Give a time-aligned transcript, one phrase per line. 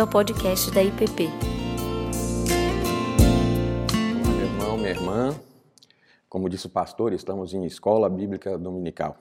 [0.00, 1.28] bem-vindo ao podcast da IPP.
[4.24, 5.40] Olá, meu irmão, minha irmã.
[6.28, 9.18] Como disse o pastor, estamos em escola bíblica dominical.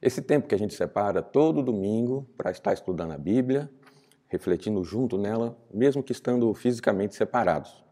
[0.00, 3.68] Esse tempo que a gente separa todo domingo para estar estudando a Bíblia,
[4.28, 7.84] refletindo junto nela, mesmo que estando fisicamente separados.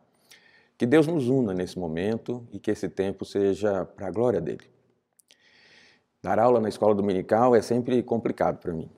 [0.79, 4.65] Que Deus nos una nesse momento e que esse tempo seja para a glória dele.
[6.23, 8.91] Dar aula na escola dominical é sempre complicado para mim,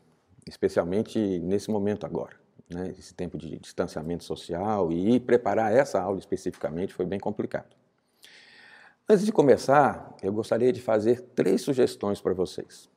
[0.47, 2.48] especialmente nesse momento agora.
[2.69, 2.95] Né?
[2.99, 7.77] Esse tempo de distanciamento social e preparar essa aula especificamente foi bem complicado.
[9.09, 12.91] Antes de começar, eu gostaria de fazer três sugestões para vocês.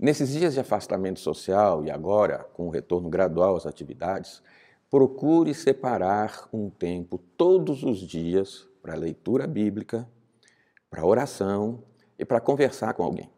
[0.00, 4.42] Nesses dias de afastamento social e agora com o retorno gradual às atividades,
[4.90, 10.08] procure separar um tempo todos os dias para leitura bíblica,
[10.90, 11.84] para oração
[12.18, 13.30] e para conversar com alguém.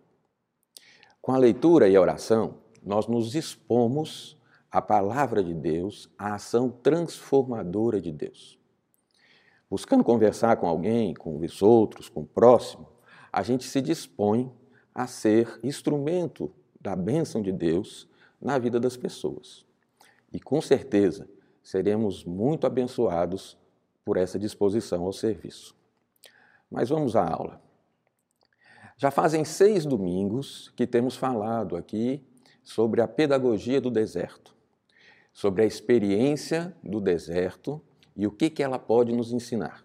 [1.21, 4.37] Com a leitura e a oração, nós nos expomos
[4.71, 8.59] à palavra de Deus, à ação transformadora de Deus.
[9.69, 12.89] Buscando conversar com alguém, com os outros, com o próximo,
[13.33, 14.53] a gente se dispõe
[14.95, 18.09] a ser instrumento da bênção de Deus
[18.41, 19.65] na vida das pessoas.
[20.33, 21.29] E com certeza
[21.63, 23.59] seremos muito abençoados
[24.05, 25.75] por essa disposição ao serviço.
[26.71, 27.61] Mas vamos à aula.
[28.97, 32.25] Já fazem seis domingos que temos falado aqui
[32.65, 34.56] sobre a pedagogia do deserto,
[35.37, 37.79] sobre a experiência do deserto
[38.17, 39.85] e o que, que ela pode nos ensinar.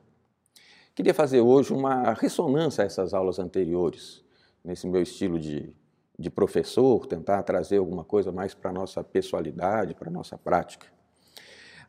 [0.95, 4.23] Queria fazer hoje uma ressonância a essas aulas anteriores,
[4.63, 5.75] nesse meu estilo de,
[6.17, 10.87] de professor, tentar trazer alguma coisa mais para a nossa pessoalidade, para a nossa prática.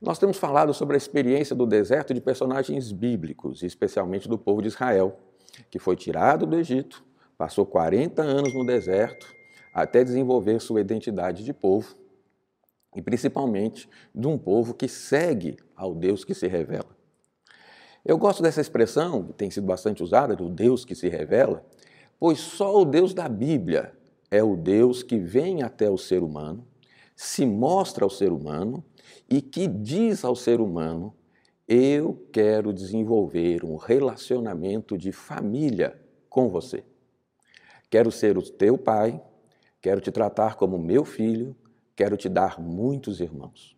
[0.00, 4.66] Nós temos falado sobre a experiência do deserto de personagens bíblicos, especialmente do povo de
[4.66, 5.20] Israel,
[5.70, 7.04] que foi tirado do Egito
[7.38, 9.34] Passou 40 anos no deserto
[9.72, 11.96] até desenvolver sua identidade de povo
[12.94, 16.96] e principalmente de um povo que segue ao Deus que se revela.
[18.04, 21.64] Eu gosto dessa expressão, que tem sido bastante usada, do Deus que se revela,
[22.18, 23.92] pois só o Deus da Bíblia
[24.30, 26.66] é o Deus que vem até o ser humano,
[27.14, 28.84] se mostra ao ser humano
[29.30, 31.14] e que diz ao ser humano:
[31.68, 36.82] Eu quero desenvolver um relacionamento de família com você.
[37.88, 39.22] Quero ser o teu pai,
[39.80, 41.54] quero te tratar como meu filho,
[41.96, 43.76] quero te dar muitos irmãos.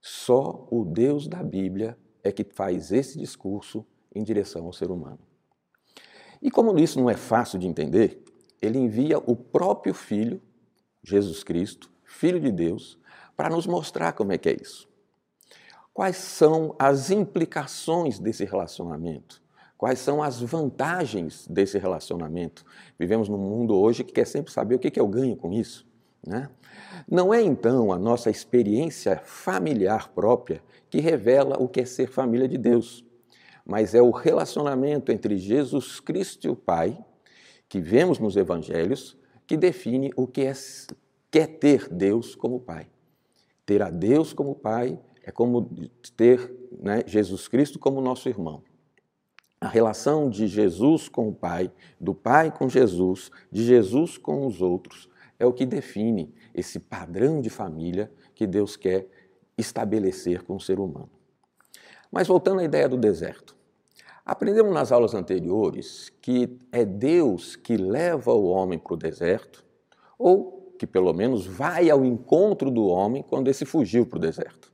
[0.00, 5.20] Só o Deus da Bíblia é que faz esse discurso em direção ao ser humano.
[6.40, 8.22] E como isso não é fácil de entender,
[8.60, 10.42] ele envia o próprio Filho,
[11.02, 12.98] Jesus Cristo, Filho de Deus,
[13.36, 14.88] para nos mostrar como é que é isso.
[15.92, 19.42] Quais são as implicações desse relacionamento?
[19.76, 22.64] Quais são as vantagens desse relacionamento?
[22.98, 25.86] Vivemos num mundo hoje que quer sempre saber o que, eu ganho com isso.
[26.26, 26.48] Né?
[27.08, 32.48] Não é então a nossa experiência familiar própria que revela o que é ser família
[32.48, 33.04] de Deus,
[33.66, 36.96] mas é o relacionamento entre Jesus Cristo e o Pai,
[37.68, 40.52] que vemos nos evangelhos, que define o que é,
[41.30, 42.86] quer ter Deus como Pai.
[43.66, 45.68] Ter a Deus como Pai é como
[46.16, 48.62] ter né, Jesus Cristo como nosso irmão.
[49.60, 54.60] A relação de Jesus com o Pai, do Pai com Jesus, de Jesus com os
[54.60, 55.08] outros,
[55.38, 59.06] é o que define esse padrão de família que Deus quer
[59.56, 61.10] estabelecer com o ser humano.
[62.10, 63.56] Mas voltando à ideia do deserto.
[64.24, 69.64] Aprendemos nas aulas anteriores que é Deus que leva o homem para o deserto,
[70.18, 74.72] ou que pelo menos vai ao encontro do homem quando esse fugiu para o deserto.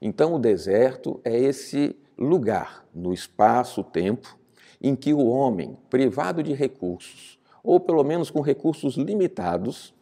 [0.00, 4.38] Então, o deserto é esse lugar no espaço-tempo
[4.80, 9.92] em que o homem, privado de recursos, ou pelo menos com recursos limitados,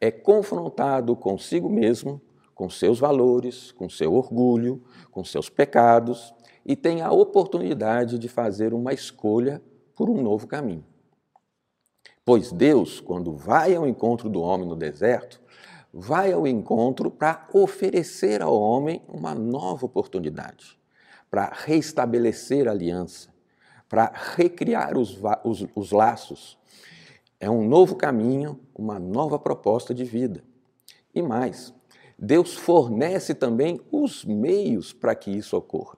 [0.00, 2.20] é confrontado consigo mesmo,
[2.54, 4.82] com seus valores, com seu orgulho,
[5.12, 9.62] com seus pecados e tem a oportunidade de fazer uma escolha
[9.94, 10.84] por um novo caminho.
[12.24, 15.40] Pois Deus, quando vai ao encontro do homem no deserto,
[15.92, 20.78] vai ao encontro para oferecer ao homem uma nova oportunidade
[21.30, 23.30] para restabelecer a aliança,
[23.88, 26.58] para recriar os, os, os laços.
[27.40, 30.44] É um novo caminho, uma nova proposta de vida.
[31.14, 31.72] E mais,
[32.18, 35.96] Deus fornece também os meios para que isso ocorra.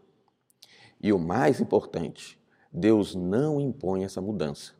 [1.03, 2.39] E o mais importante,
[2.73, 4.73] Deus não impõe essa mudança.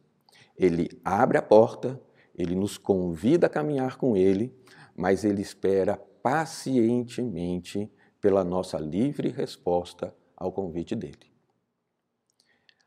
[0.57, 2.01] Ele abre a porta,
[2.33, 4.55] ele nos convida a caminhar com ele,
[4.97, 11.32] mas ele espera pacientemente pela nossa livre resposta ao convite dele.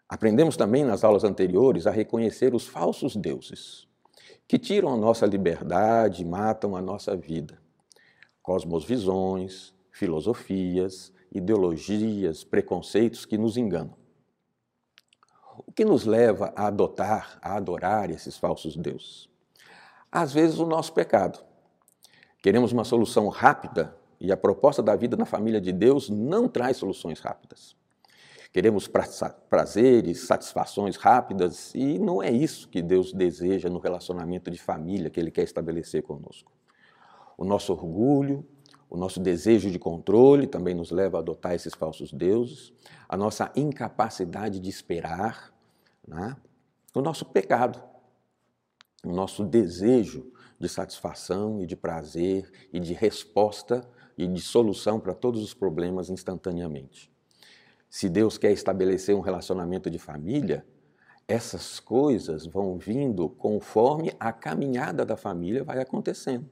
[0.07, 3.87] Aprendemos também nas aulas anteriores a reconhecer os falsos deuses,
[4.47, 7.59] que tiram a nossa liberdade e matam a nossa vida.
[8.43, 13.95] cosmosvisões, filosofias, ideologias, preconceitos que nos enganam.
[15.65, 19.27] O que nos leva a adotar, a adorar esses falsos deuses?
[20.11, 21.43] Às vezes o nosso pecado.
[22.41, 26.77] Queremos uma solução rápida e a proposta da vida na família de Deus não traz
[26.77, 27.74] soluções rápidas.
[28.55, 28.89] Queremos
[29.49, 35.19] prazeres, satisfações rápidas e não é isso que Deus deseja no relacionamento de família que
[35.19, 36.53] Ele quer estabelecer conosco.
[37.37, 38.47] O nosso orgulho,
[38.89, 42.71] o nosso desejo de controle também nos leva a adotar esses falsos deuses,
[43.09, 45.53] a nossa incapacidade de esperar,
[46.07, 46.37] né?
[46.93, 47.83] o nosso pecado,
[49.03, 53.85] o nosso desejo de satisfação e de prazer e de resposta
[54.17, 57.13] e de solução para todos os problemas instantaneamente.
[57.95, 60.65] Se Deus quer estabelecer um relacionamento de família,
[61.25, 66.45] essas coisas vão vindo conforme a caminhada da família vai acontecendo.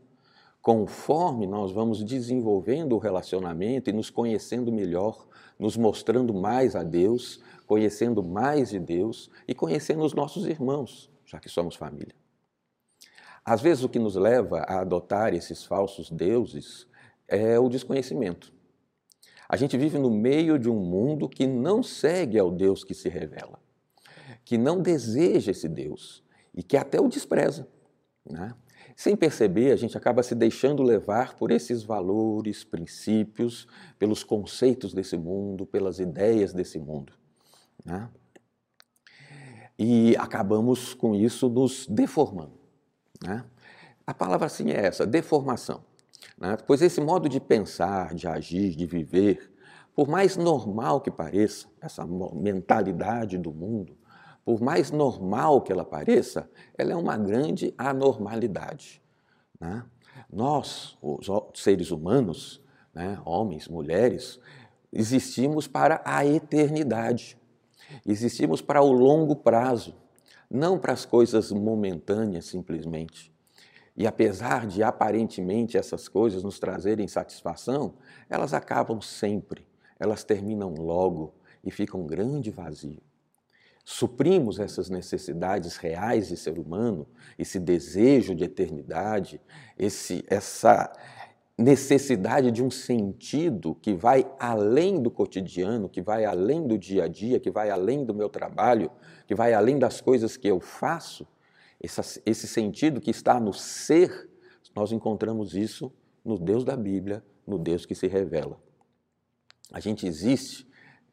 [0.62, 5.28] Conforme nós vamos desenvolvendo o relacionamento e nos conhecendo melhor,
[5.60, 11.42] nos mostrando mais a Deus, conhecendo mais de Deus e conhecendo os nossos irmãos, já
[11.42, 12.16] que somos família.
[13.44, 16.88] Às vezes, o que nos leva a adotar esses falsos deuses
[17.28, 18.62] é o desconhecimento.
[19.53, 23.07] A gente vive no meio de um mundo que não segue ao Deus que se
[23.07, 23.59] revela,
[24.44, 26.23] que não deseja esse Deus
[26.55, 27.67] e que até o despreza.
[28.27, 28.55] Né?
[28.95, 33.67] Sem perceber, a gente acaba se deixando levar por esses valores, princípios,
[34.00, 37.13] pelos conceitos desse mundo, pelas ideias desse mundo.
[37.85, 38.09] Né?
[39.77, 42.57] E acabamos com isso nos deformando.
[43.23, 43.45] Né?
[44.07, 45.83] A palavra assim é essa, deformação.
[46.38, 46.58] Né?
[46.66, 49.52] Pois esse modo de pensar, de agir, de viver,
[49.96, 53.96] por mais normal que pareça, essa mentalidade do mundo,
[54.44, 59.02] por mais normal que ela pareça, ela é uma grande anormalidade.
[59.60, 59.84] Né?
[60.31, 62.62] Nós, os seres humanos,
[62.94, 64.40] né, homens, mulheres,
[64.92, 67.38] existimos para a eternidade.
[68.06, 69.96] Existimos para o longo prazo,
[70.50, 73.32] não para as coisas momentâneas simplesmente.
[73.95, 77.94] E apesar de aparentemente essas coisas nos trazerem satisfação,
[78.30, 79.68] elas acabam sempre,
[80.00, 83.01] elas terminam logo e ficam um grande vazio.
[83.86, 87.06] Suprimos essas necessidades reais de ser humano,
[87.38, 89.42] esse desejo de eternidade,
[89.78, 90.92] esse, essa
[91.57, 97.07] necessidade de um sentido que vai além do cotidiano, que vai além do dia a
[97.07, 98.89] dia, que vai além do meu trabalho,
[99.28, 101.28] que vai além das coisas que eu faço,
[101.83, 104.30] esse sentido que está no ser,
[104.74, 105.91] nós encontramos isso
[106.24, 108.57] no Deus da Bíblia, no Deus que se revela.
[109.71, 110.65] A gente existe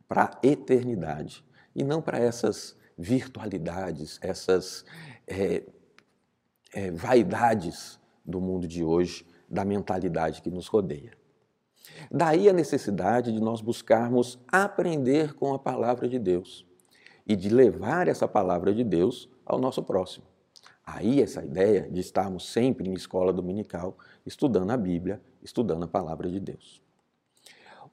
[0.06, 1.44] para a eternidade
[1.75, 4.84] e não para essas virtualidades, essas
[5.26, 5.64] é,
[6.73, 11.19] é, vaidades do mundo de hoje, da mentalidade que nos rodeia.
[12.11, 16.64] Daí a necessidade de nós buscarmos aprender com a palavra de Deus
[17.26, 20.30] e de levar essa palavra de Deus ao nosso próximo.
[20.92, 23.96] Aí essa ideia de estarmos sempre em escola dominical,
[24.26, 26.82] estudando a Bíblia, estudando a palavra de Deus.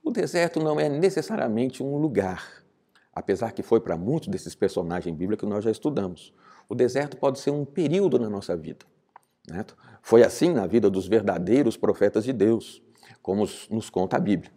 [0.03, 2.63] O deserto não é necessariamente um lugar,
[3.13, 6.33] apesar que foi para muitos desses personagens bíblicos que nós já estudamos.
[6.67, 8.85] O deserto pode ser um período na nossa vida.
[9.47, 9.63] Né?
[10.01, 12.81] Foi assim na vida dos verdadeiros profetas de Deus,
[13.21, 14.51] como nos conta a Bíblia.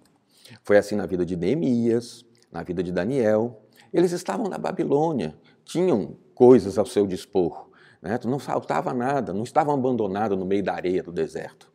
[0.63, 3.61] Foi assim na vida de Neemias, na vida de Daniel.
[3.93, 7.70] Eles estavam na Babilônia, tinham coisas ao seu dispor,
[8.01, 8.19] né?
[8.25, 11.71] Não faltava nada, não estavam abandonados no meio da areia do deserto.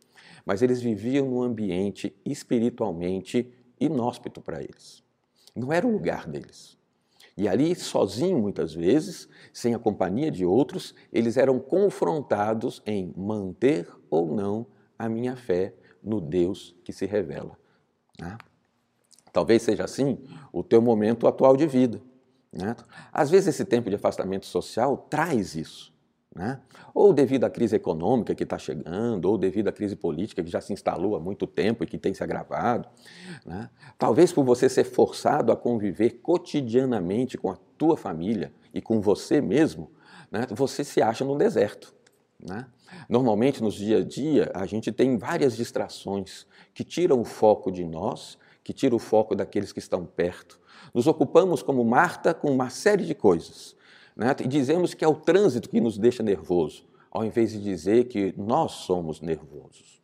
[0.46, 5.04] Mas eles viviam num ambiente espiritualmente inóspito para eles.
[5.56, 6.78] Não era o lugar deles.
[7.38, 13.88] E ali, sozinho muitas vezes, sem a companhia de outros, eles eram confrontados em manter
[14.10, 14.66] ou não
[14.98, 17.58] a minha fé no Deus que se revela.
[18.20, 18.38] Né?
[19.34, 20.18] Talvez seja assim
[20.54, 22.02] o teu momento atual de vida.
[22.54, 22.74] Né?
[23.12, 25.95] Às vezes esse tempo de afastamento social traz isso.
[26.36, 26.60] Né?
[26.94, 30.60] Ou devido à crise econômica que está chegando, ou devido à crise política que já
[30.60, 32.90] se instalou há muito tempo e que tem se agravado.
[33.46, 33.70] Né?
[33.98, 39.40] Talvez por você ser forçado a conviver cotidianamente com a tua família e com você
[39.40, 39.90] mesmo,
[40.30, 40.46] né?
[40.52, 41.96] você se acha no deserto.
[42.38, 42.66] Né?
[43.08, 47.86] Normalmente, nos dia a dia, a gente tem várias distrações que tiram o foco de
[47.86, 50.60] nós, que tiram o foco daqueles que estão perto.
[50.94, 53.76] Nos ocupamos, como Marta, com uma série de coisas
[54.16, 54.36] né?
[54.40, 58.34] E dizemos que é o trânsito que nos deixa nervoso, ao invés de dizer que
[58.38, 60.02] nós somos nervosos.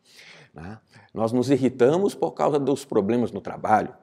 [0.53, 0.80] Né?
[1.13, 3.94] Nós nos irritamos por causa dos problemas no trabalho.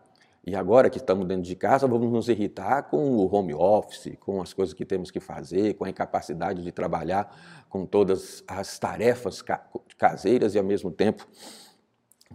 [0.46, 4.40] E agora que estamos dentro de casa, vamos nos irritar com o home office, com
[4.40, 7.36] as coisas que temos que fazer, com a incapacidade de trabalhar
[7.68, 9.44] com todas as tarefas
[9.98, 11.28] caseiras e, ao mesmo tempo,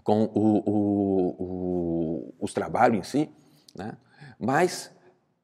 [0.04, 3.32] com o, o, o, os trabalhos em si,
[3.76, 3.98] né?
[4.40, 4.92] mas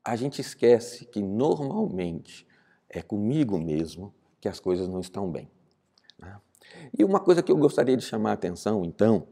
[0.03, 2.48] a gente esquece que normalmente
[2.89, 5.50] é comigo mesmo que as coisas não estão bem.
[6.18, 6.36] Né?
[6.98, 9.27] E uma coisa que eu gostaria de chamar a atenção, então,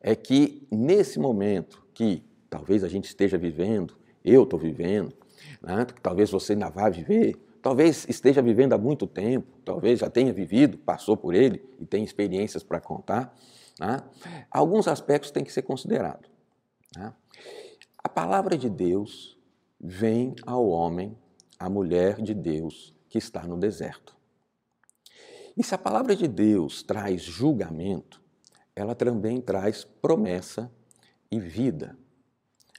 [0.00, 5.14] é que nesse momento que talvez a gente esteja vivendo, eu estou vivendo,
[5.62, 5.86] né?
[6.02, 10.78] talvez você ainda vá viver, talvez esteja vivendo há muito tempo, talvez já tenha vivido,
[10.78, 13.34] passou por ele e tem experiências para contar,
[13.78, 14.02] né?
[14.50, 16.28] alguns aspectos têm que ser considerados.
[16.96, 17.12] Né?
[18.02, 19.37] A palavra de Deus
[19.80, 21.16] vem ao homem,
[21.58, 24.16] à mulher de Deus que está no deserto.
[25.56, 28.22] E se a palavra de Deus traz julgamento,
[28.74, 30.70] ela também traz promessa
[31.30, 31.98] e vida,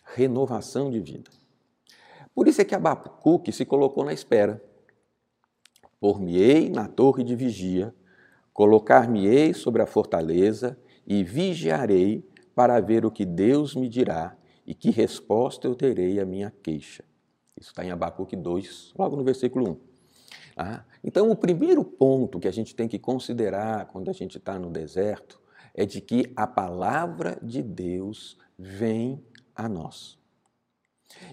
[0.06, 1.29] renovação de vida.
[2.34, 4.63] Por isso é que Abacuque se colocou na espera.
[6.00, 7.94] Por-me-ei na torre de vigia,
[8.53, 12.25] colocar-me-ei sobre a fortaleza e vigiarei
[12.56, 14.38] para ver o que Deus me dirá
[14.69, 17.03] e que resposta eu terei à minha queixa.
[17.59, 19.77] Isso está em Abacuque 2, logo no versículo 1.
[20.55, 24.59] Ah, então, o primeiro ponto que a gente tem que considerar quando a gente está
[24.59, 25.41] no deserto
[25.73, 30.19] é de que a palavra de Deus vem a nós.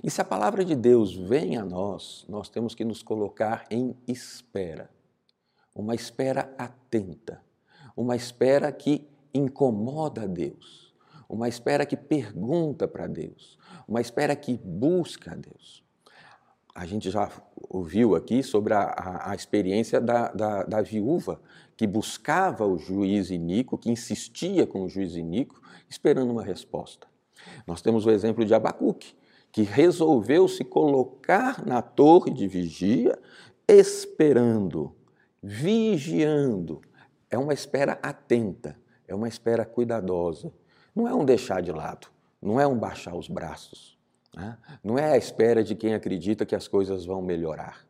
[0.02, 3.94] E se a palavra de Deus vem a nós, nós temos que nos colocar em
[4.08, 4.88] espera.
[5.74, 7.42] Uma espera atenta,
[7.94, 10.85] uma espera que incomoda a Deus,
[11.28, 15.84] uma espera que pergunta para Deus, uma espera que busca a Deus.
[16.74, 17.30] A gente já
[17.70, 21.40] ouviu aqui sobre a, a, a experiência da, da, da, viúva
[21.74, 27.06] que buscava o juiz Inico, que insistia com o juiz Inico, esperando uma resposta.
[27.66, 29.14] Nós temos o exemplo de Abacuque,
[29.50, 33.18] que resolveu se colocar na torre de vigia,
[33.66, 34.94] esperando,
[35.42, 36.82] vigiando.
[37.30, 38.78] É uma espera atenta,
[39.08, 40.52] é uma espera cuidadosa.
[40.96, 42.08] Não é um deixar de lado,
[42.40, 43.98] não é um baixar os braços.
[44.34, 44.56] Né?
[44.82, 47.86] Não é a espera de quem acredita que as coisas vão melhorar.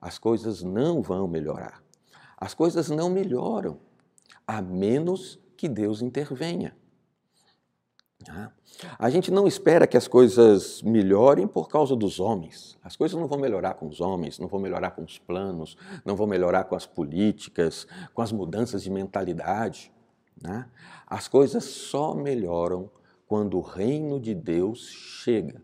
[0.00, 1.80] As coisas não vão melhorar.
[2.36, 3.78] As coisas não melhoram,
[4.44, 6.76] a menos que Deus intervenha.
[8.26, 8.50] Né?
[8.98, 12.76] A gente não espera que as coisas melhorem por causa dos homens.
[12.82, 16.16] As coisas não vão melhorar com os homens, não vão melhorar com os planos, não
[16.16, 19.92] vão melhorar com as políticas, com as mudanças de mentalidade.
[20.42, 20.68] Né?
[21.06, 22.90] As coisas só melhoram
[23.26, 25.62] quando o reino de Deus chega,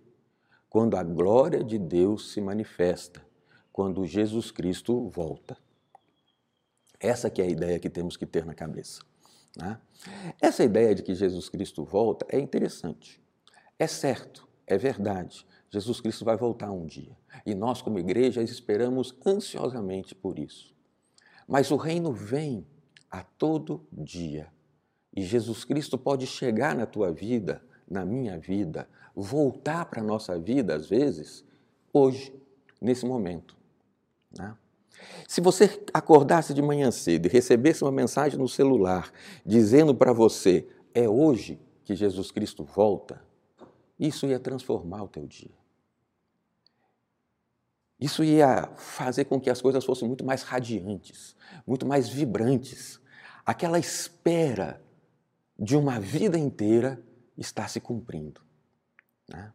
[0.71, 3.27] quando a glória de Deus se manifesta,
[3.73, 5.57] quando Jesus Cristo volta.
[7.01, 9.03] Essa que é a ideia que temos que ter na cabeça.
[9.57, 9.79] Né?
[10.41, 13.21] Essa ideia de que Jesus Cristo volta é interessante.
[13.79, 15.47] É certo, é verdade.
[15.71, 17.17] Jesus Cristo vai voltar um dia.
[17.45, 20.75] E nós, como igreja, esperamos ansiosamente por isso.
[21.47, 22.67] Mas o reino vem
[23.11, 24.51] a todo dia.
[25.19, 27.61] E Jesus Cristo pode chegar na tua vida,
[27.91, 31.45] na minha vida, voltar para a nossa vida, às vezes,
[31.93, 32.33] hoje,
[32.81, 33.57] nesse momento.
[34.31, 34.57] Né?
[35.27, 39.13] Se você acordasse de manhã cedo e recebesse uma mensagem no celular
[39.45, 43.21] dizendo para você, é hoje que Jesus Cristo volta,
[43.99, 45.59] isso ia transformar o teu dia.
[47.99, 51.35] Isso ia fazer com que as coisas fossem muito mais radiantes,
[51.67, 53.01] muito mais vibrantes.
[53.45, 54.81] Aquela espera
[55.59, 57.03] de uma vida inteira
[57.37, 58.41] está se cumprindo.
[59.29, 59.53] Né?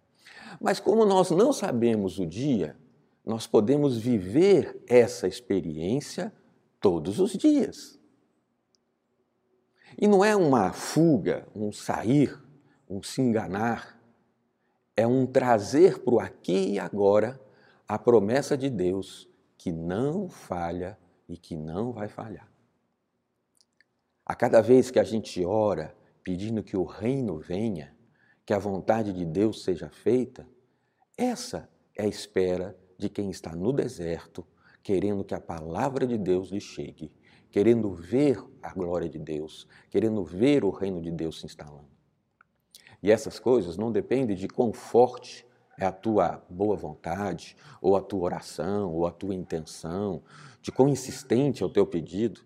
[0.60, 2.78] Mas como nós não sabemos o dia,
[3.26, 6.34] nós podemos viver essa experiência
[6.80, 8.00] todos os dias.
[9.98, 12.38] E não é uma fuga, um sair,
[12.90, 14.00] um se enganar,
[14.96, 17.40] é um trazer para o aqui e agora
[17.88, 22.53] a promessa de Deus que não falha e que não vai falhar.
[24.26, 27.94] A cada vez que a gente ora pedindo que o reino venha,
[28.46, 30.48] que a vontade de Deus seja feita,
[31.18, 34.46] essa é a espera de quem está no deserto,
[34.82, 37.12] querendo que a palavra de Deus lhe chegue,
[37.52, 41.90] querendo ver a glória de Deus, querendo ver o reino de Deus se instalando.
[43.02, 45.46] E essas coisas não dependem de quão forte
[45.78, 50.24] é a tua boa vontade, ou a tua oração, ou a tua intenção,
[50.62, 52.42] de quão insistente é o teu pedido.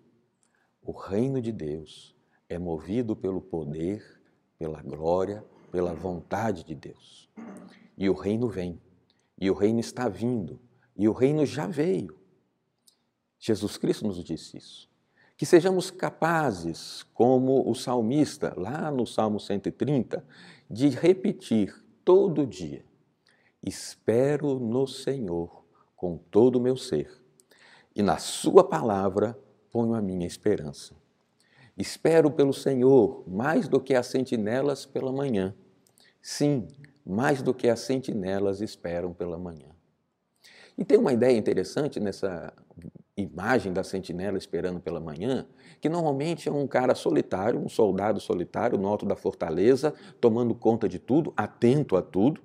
[0.88, 2.16] O reino de Deus
[2.48, 4.22] é movido pelo poder,
[4.58, 7.30] pela glória, pela vontade de Deus.
[7.98, 8.82] E o reino vem.
[9.38, 10.62] E o reino está vindo.
[10.96, 12.18] E o reino já veio.
[13.38, 14.90] Jesus Cristo nos disse isso.
[15.36, 20.26] Que sejamos capazes, como o salmista, lá no Salmo 130,
[20.72, 21.76] de repetir
[22.06, 22.86] todo dia:
[23.62, 25.66] Espero no Senhor
[25.98, 27.12] com todo o meu ser,
[27.94, 29.38] e na Sua palavra
[29.78, 30.96] ponho a minha esperança.
[31.78, 35.54] Espero pelo Senhor mais do que as sentinelas pela manhã.
[36.20, 36.68] Sim,
[37.06, 39.70] mais do que as sentinelas esperam pela manhã.
[40.76, 42.52] E tem uma ideia interessante nessa
[43.16, 45.46] imagem da sentinela esperando pela manhã,
[45.80, 50.90] que normalmente é um cara solitário, um soldado solitário no alto da fortaleza, tomando conta
[50.90, 52.42] de tudo, atento a tudo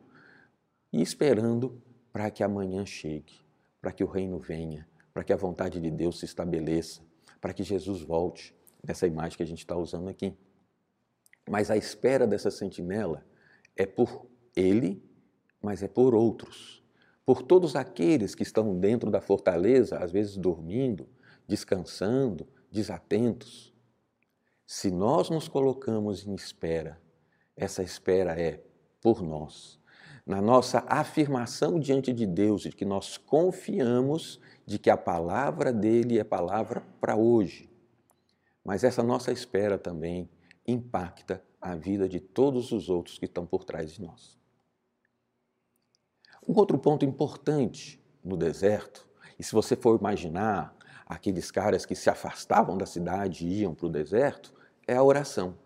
[0.92, 1.80] e esperando
[2.12, 3.40] para que amanhã chegue,
[3.80, 7.00] para que o reino venha, para que a vontade de Deus se estabeleça,
[7.42, 10.34] para que Jesus volte, nessa imagem que a gente está usando aqui.
[11.46, 13.22] Mas a espera dessa sentinela
[13.76, 15.04] é por ele,
[15.60, 16.82] mas é por outros
[17.24, 21.08] por todos aqueles que estão dentro da fortaleza, às vezes dormindo,
[21.46, 23.72] descansando, desatentos.
[24.66, 27.00] Se nós nos colocamos em espera,
[27.56, 28.62] essa espera é
[29.00, 29.78] por nós,
[30.24, 36.18] na nossa afirmação diante de Deus, de que nós confiamos de que a palavra dele
[36.18, 37.68] é palavra para hoje.
[38.64, 40.30] Mas essa nossa espera também
[40.66, 44.38] impacta a vida de todos os outros que estão por trás de nós.
[46.46, 50.76] Um outro ponto importante no deserto, e se você for imaginar
[51.06, 54.54] aqueles caras que se afastavam da cidade e iam para o deserto,
[54.86, 55.56] é a oração.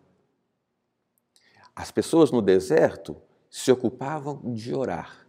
[1.75, 3.20] As pessoas no deserto
[3.56, 5.26] se ocupavam de orar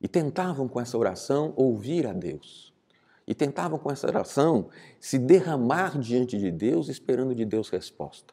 [0.00, 2.72] e tentavam com essa oração ouvir a Deus.
[3.26, 4.68] E tentavam com essa oração
[5.00, 8.32] se derramar diante de Deus, esperando de Deus resposta.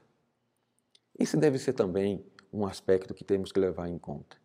[1.18, 2.24] Esse deve ser também
[2.54, 4.38] um aspecto que temos que levar em conta.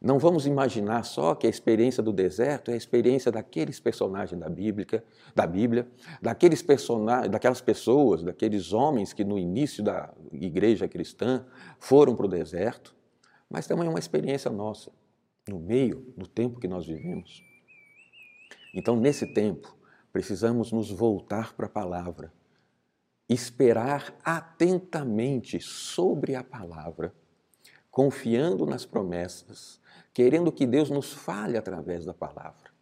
[0.00, 4.48] Não vamos imaginar só que a experiência do deserto é a experiência daqueles personagens da
[4.48, 5.02] Bíblia,
[5.34, 5.88] da Bíblia,
[6.22, 11.44] daqueles personagens, daquelas pessoas, daqueles homens que no início da igreja cristã
[11.80, 12.96] foram para o deserto,
[13.48, 14.90] mas também é uma experiência nossa,
[15.48, 17.42] no meio do tempo que nós vivemos.
[18.74, 19.76] Então, nesse tempo,
[20.12, 22.32] precisamos nos voltar para a palavra,
[23.28, 27.14] esperar atentamente sobre a palavra,
[27.90, 29.80] confiando nas promessas
[30.18, 32.72] querendo que Deus nos fale através da palavra.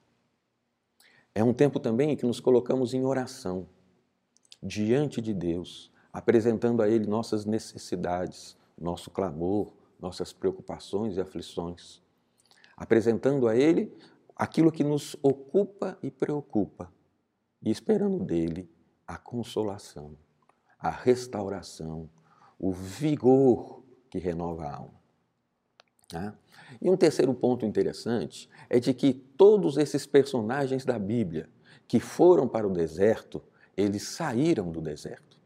[1.35, 3.69] É um tempo também em que nos colocamos em oração,
[4.63, 12.03] diante de Deus, apresentando a Ele nossas necessidades, nosso clamor, nossas preocupações e aflições,
[12.77, 13.93] apresentando a Ele
[14.35, 16.93] aquilo que nos ocupa e preocupa,
[17.63, 18.71] e esperando dele
[19.07, 20.17] a consolação,
[20.79, 22.09] a restauração,
[22.59, 25.01] o vigor que renova a alma.
[26.13, 26.35] Né?
[26.81, 31.49] E um terceiro ponto interessante é de que todos esses personagens da Bíblia
[31.89, 33.43] que foram para o deserto,
[33.77, 35.39] eles saíram do deserto.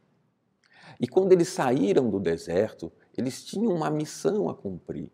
[0.98, 5.10] E quando eles saíram do deserto, eles tinham uma missão a cumprir,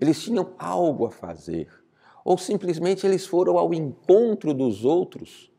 [0.00, 1.68] eles tinham algo a fazer,
[2.24, 5.50] ou simplesmente eles foram ao encontro dos outros,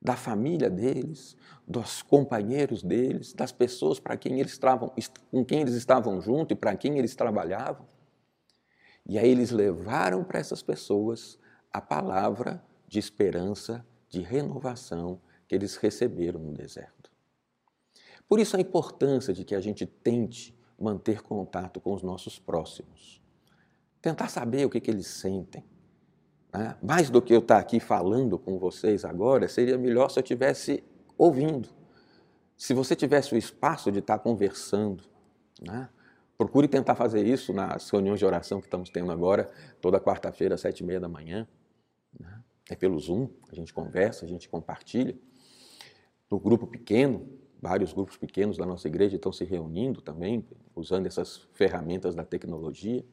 [0.00, 4.92] da família deles, dos companheiros deles, das pessoas para quem eles estavam,
[5.30, 7.86] com quem eles estavam junto e para quem eles trabalhavam.
[9.06, 11.38] E aí eles levaram para essas pessoas
[11.72, 17.10] a palavra de esperança, de renovação que eles receberam no deserto.
[18.28, 23.20] Por isso a importância de que a gente tente manter contato com os nossos próximos.
[24.00, 25.64] Tentar saber o que, que eles sentem.
[26.52, 26.76] Né?
[26.82, 30.84] Mais do que eu estar aqui falando com vocês agora, seria melhor se eu estivesse
[31.16, 31.68] ouvindo.
[32.56, 35.04] Se você tivesse o espaço de estar conversando,
[35.60, 35.88] né?
[36.36, 40.60] Procure tentar fazer isso nas reuniões de oração que estamos tendo agora, toda quarta-feira, às
[40.60, 41.48] sete e meia da manhã.
[42.18, 42.40] Né?
[42.70, 45.18] É pelo Zoom, a gente conversa, a gente compartilha.
[46.30, 47.28] No grupo pequeno,
[47.60, 53.04] vários grupos pequenos da nossa igreja estão se reunindo também, usando essas ferramentas da tecnologia.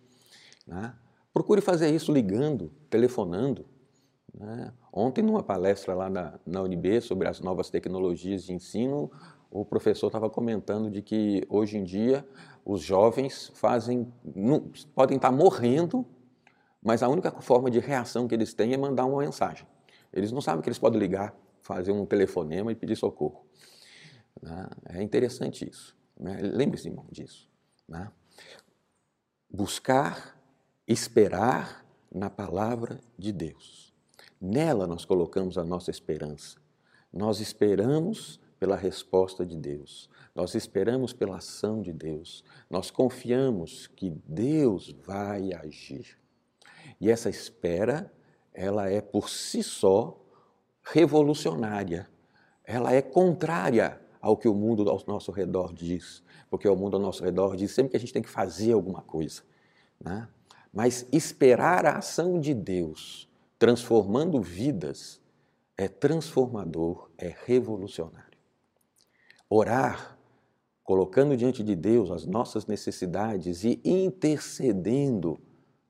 [0.68, 0.94] Né?
[1.34, 3.66] Procure fazer isso ligando, telefonando.
[4.34, 4.72] Né?
[4.92, 9.12] Ontem, numa palestra lá na, na UNB sobre as novas tecnologias de ensino,
[9.50, 12.26] o professor estava comentando de que hoje em dia
[12.64, 16.06] os jovens fazem, não, podem estar morrendo,
[16.82, 19.66] mas a única forma de reação que eles têm é mandar uma mensagem.
[20.12, 23.46] Eles não sabem que eles podem ligar, fazer um telefonema e pedir socorro.
[24.42, 24.68] Né?
[24.90, 25.96] É interessante isso.
[26.20, 26.40] Né?
[26.42, 27.50] Lembre-se, irmão, disso.
[27.88, 28.12] Né?
[29.50, 30.40] Buscar,
[30.88, 33.94] esperar na palavra de Deus.
[34.40, 36.58] Nela nós colocamos a nossa esperança.
[37.12, 40.10] Nós esperamos pela resposta de Deus.
[40.34, 42.44] Nós esperamos pela ação de Deus.
[42.70, 46.18] Nós confiamos que Deus vai agir.
[47.00, 48.12] E essa espera,
[48.54, 50.22] ela é por si só
[50.84, 52.10] revolucionária.
[52.64, 57.00] Ela é contrária ao que o mundo ao nosso redor diz, porque o mundo ao
[57.00, 59.44] nosso redor diz sempre que a gente tem que fazer alguma coisa.
[60.02, 60.28] Né?
[60.74, 65.22] Mas esperar a ação de Deus transformando vidas
[65.78, 68.40] é transformador, é revolucionário.
[69.48, 70.18] Orar,
[70.84, 75.40] colocando diante de Deus as nossas necessidades e intercedendo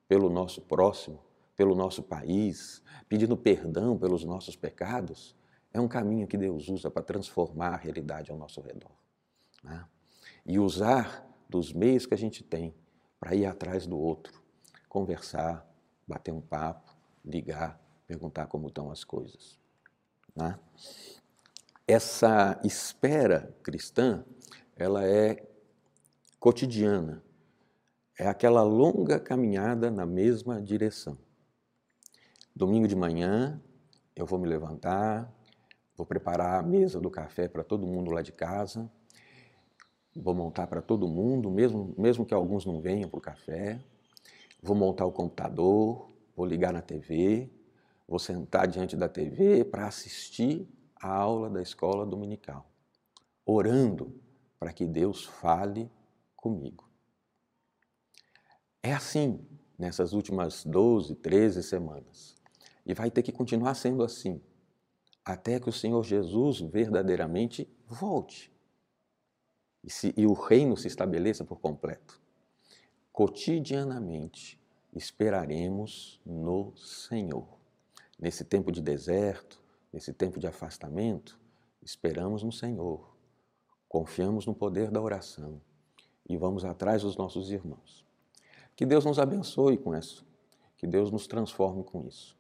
[0.10, 1.20] pelo nosso próximo,
[1.56, 5.34] pelo nosso país, pedindo perdão pelos nossos pecados,
[5.76, 8.94] é um caminho que Deus usa para transformar a realidade ao nosso redor.
[9.62, 9.86] Né?
[10.46, 12.74] E usar dos meios que a gente tem
[13.20, 14.42] para ir atrás do outro,
[14.88, 15.70] conversar,
[16.08, 19.60] bater um papo, ligar, perguntar como estão as coisas.
[20.34, 20.58] Né?
[21.86, 24.24] Essa espera cristã,
[24.78, 25.46] ela é
[26.40, 27.22] cotidiana,
[28.18, 31.18] é aquela longa caminhada na mesma direção.
[32.56, 33.62] Domingo de manhã,
[34.16, 35.35] eu vou me levantar,
[35.96, 38.90] vou preparar a mesa do café para todo mundo lá de casa,
[40.16, 43.80] vou montar para todo mundo, mesmo, mesmo que alguns não venham para o café,
[44.62, 47.50] vou montar o computador, vou ligar na TV,
[48.08, 52.70] vou sentar diante da TV para assistir a aula da escola dominical,
[53.46, 54.14] orando
[54.60, 55.92] para que Deus fale
[56.36, 56.90] comigo.
[58.82, 59.46] É assim
[59.78, 62.36] nessas últimas 12, 13 semanas.
[62.86, 64.42] E vai ter que continuar sendo assim,
[65.26, 68.54] até que o Senhor Jesus verdadeiramente volte
[69.84, 72.22] e, se, e o reino se estabeleça por completo.
[73.12, 74.62] Cotidianamente
[74.94, 77.48] esperaremos no Senhor.
[78.20, 79.62] Nesse tempo de deserto,
[79.92, 81.40] nesse tempo de afastamento,
[81.82, 83.16] esperamos no Senhor,
[83.90, 85.62] confiamos no poder da oração
[86.28, 88.06] e vamos atrás dos nossos irmãos.
[88.76, 90.26] Que Deus nos abençoe com isso,
[90.78, 92.38] que Deus nos transforme com isso.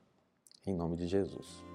[0.65, 1.74] Em nome de Jesus.